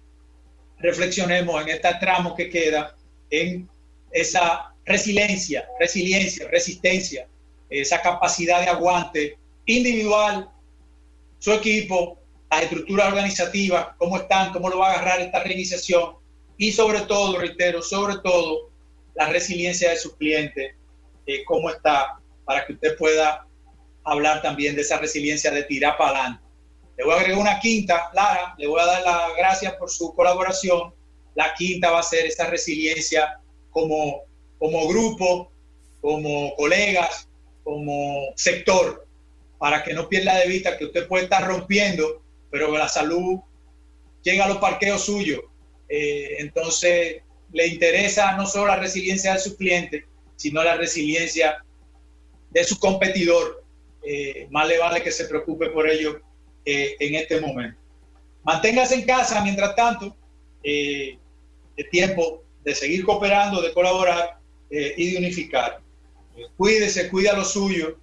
[0.79, 2.95] reflexionemos en este tramo que queda
[3.29, 3.69] en
[4.11, 7.27] esa resiliencia, resiliencia, resistencia,
[7.69, 9.37] esa capacidad de aguante
[9.67, 10.49] individual,
[11.39, 16.15] su equipo, las estructuras organizativas, cómo están, cómo lo va a agarrar esta reiniciación
[16.57, 18.71] y sobre todo, reitero, sobre todo
[19.13, 20.75] la resiliencia de sus clientes,
[21.27, 23.45] eh, cómo está, para que usted pueda
[24.03, 26.43] hablar también de esa resiliencia de tirar para adelante.
[26.97, 30.15] Le voy a agregar una quinta, Lara, le voy a dar las gracias por su
[30.15, 30.93] colaboración.
[31.35, 33.39] La quinta va a ser esa resiliencia
[33.69, 34.21] como,
[34.57, 35.51] como grupo,
[36.01, 37.29] como colegas,
[37.63, 39.06] como sector
[39.57, 43.39] para que no pierda de vista que usted puede estar rompiendo, pero la salud
[44.23, 45.41] llega a los parqueos suyos
[45.89, 47.21] eh, entonces
[47.53, 50.05] le interesa no solo la resiliencia de su cliente,
[50.35, 51.63] sino la resiliencia
[52.51, 53.63] de su competidor.
[54.03, 56.21] Eh, más le vale que se preocupe por ello
[56.65, 57.79] en este momento.
[58.43, 60.15] Manténgase en casa mientras tanto,
[60.63, 61.17] eh,
[61.91, 64.37] tiempo de seguir cooperando, de colaborar
[64.69, 65.79] y de unificar.
[66.57, 67.97] cuídese, cuida lo suyo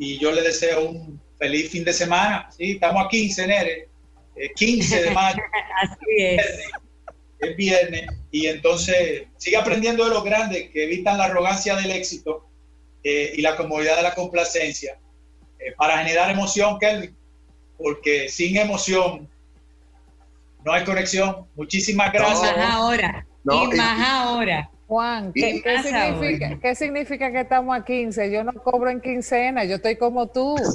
[0.00, 2.48] y yo le deseo un feliz fin de semana.
[2.56, 3.88] Sí, estamos a 15, Nere,
[4.56, 5.42] 15 de mayo.
[5.82, 6.42] Así es.
[7.38, 12.46] Es viernes y entonces sigue aprendiendo de los grandes que evitan la arrogancia del éxito
[13.04, 14.98] eh, y la comodidad de la complacencia
[15.58, 17.14] eh, para generar emoción, Kelvin,
[17.76, 19.28] porque sin emoción
[20.64, 21.46] no hay conexión.
[21.56, 22.52] Muchísimas gracias.
[22.54, 23.26] Y más ahora.
[23.44, 24.70] y más ahora.
[24.90, 28.28] Juan, ¿qué, significa, ¿qué, significa, que estamos a 15?
[28.32, 30.56] Yo no cobro en quincena, yo estoy como tú.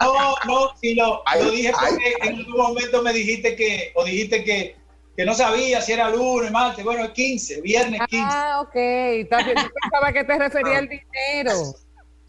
[0.00, 4.42] No, no, sí lo, lo dije porque en algún momento me dijiste que, o dijiste
[4.42, 4.76] que,
[5.16, 8.26] que no sabía si era lunes, martes, bueno, es 15, viernes 15.
[8.28, 11.52] Ah, ok, también pensaba que te refería al dinero.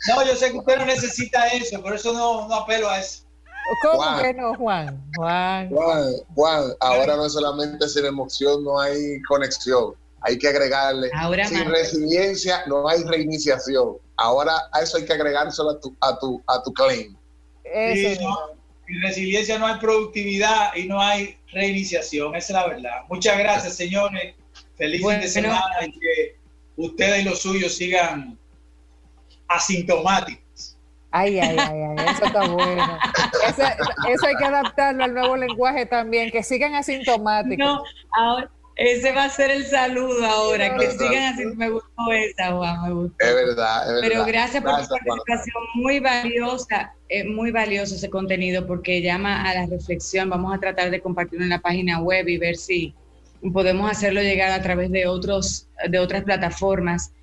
[0.09, 3.23] No, yo sé que usted no necesita eso, por eso no, no apelo a eso.
[3.81, 5.03] ¿Cómo que no, Juan?
[5.15, 5.69] Juan?
[5.69, 9.95] Juan, Juan, ahora no solamente sin emoción, no hay conexión
[10.25, 11.09] hay que agregarle.
[11.47, 13.97] Sin resiliencia no hay reiniciación.
[14.17, 17.15] Ahora a eso hay que agregárselo a tu, a tu, a tu claim.
[17.63, 22.35] Sin resiliencia no hay productividad y no hay reiniciación.
[22.35, 23.01] Esa es la verdad.
[23.07, 24.35] Muchas gracias, señores.
[24.77, 26.37] Feliz fin de semana y que
[26.75, 28.37] ustedes y los suyos sigan
[29.47, 30.77] asintomáticos.
[31.11, 32.99] Ay, ay, ay, ay, eso está bueno.
[33.47, 33.61] Eso,
[34.09, 37.65] eso, hay que adaptarlo al nuevo lenguaje también, que sigan asintomáticos.
[37.65, 41.45] No, ahora, ese va a ser el saludo ahora, que sigan así.
[41.55, 43.25] Me gustó esa, Juan, me gustó.
[43.25, 44.01] Es verdad, es verdad.
[44.01, 49.53] Pero gracias, por tu participación, muy valiosa, es muy valioso ese contenido porque llama a
[49.53, 50.29] la reflexión.
[50.29, 52.93] Vamos a tratar de compartirlo en la página web y ver si
[53.53, 57.13] podemos hacerlo llegar a través de, otros, de otras plataformas.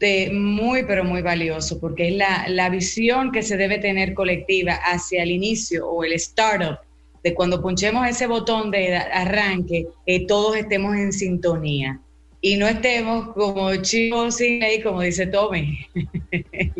[0.00, 4.74] De muy, pero muy valioso, porque es la, la visión que se debe tener colectiva
[4.74, 6.83] hacia el inicio o el startup
[7.24, 11.98] de cuando punchemos ese botón de arranque, eh, todos estemos en sintonía
[12.42, 15.78] y no estemos como chicos sin ley, como dice Tommy.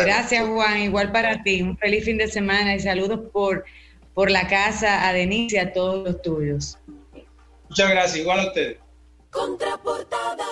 [0.00, 0.82] Gracias, Juan.
[0.82, 1.62] Igual para ti.
[1.62, 3.64] Un feliz fin de semana y saludos por,
[4.12, 6.78] por la casa, a Denise y a todos los tuyos.
[7.70, 8.18] Muchas gracias.
[8.18, 8.76] Igual a ustedes.
[9.30, 10.44] Contraportada.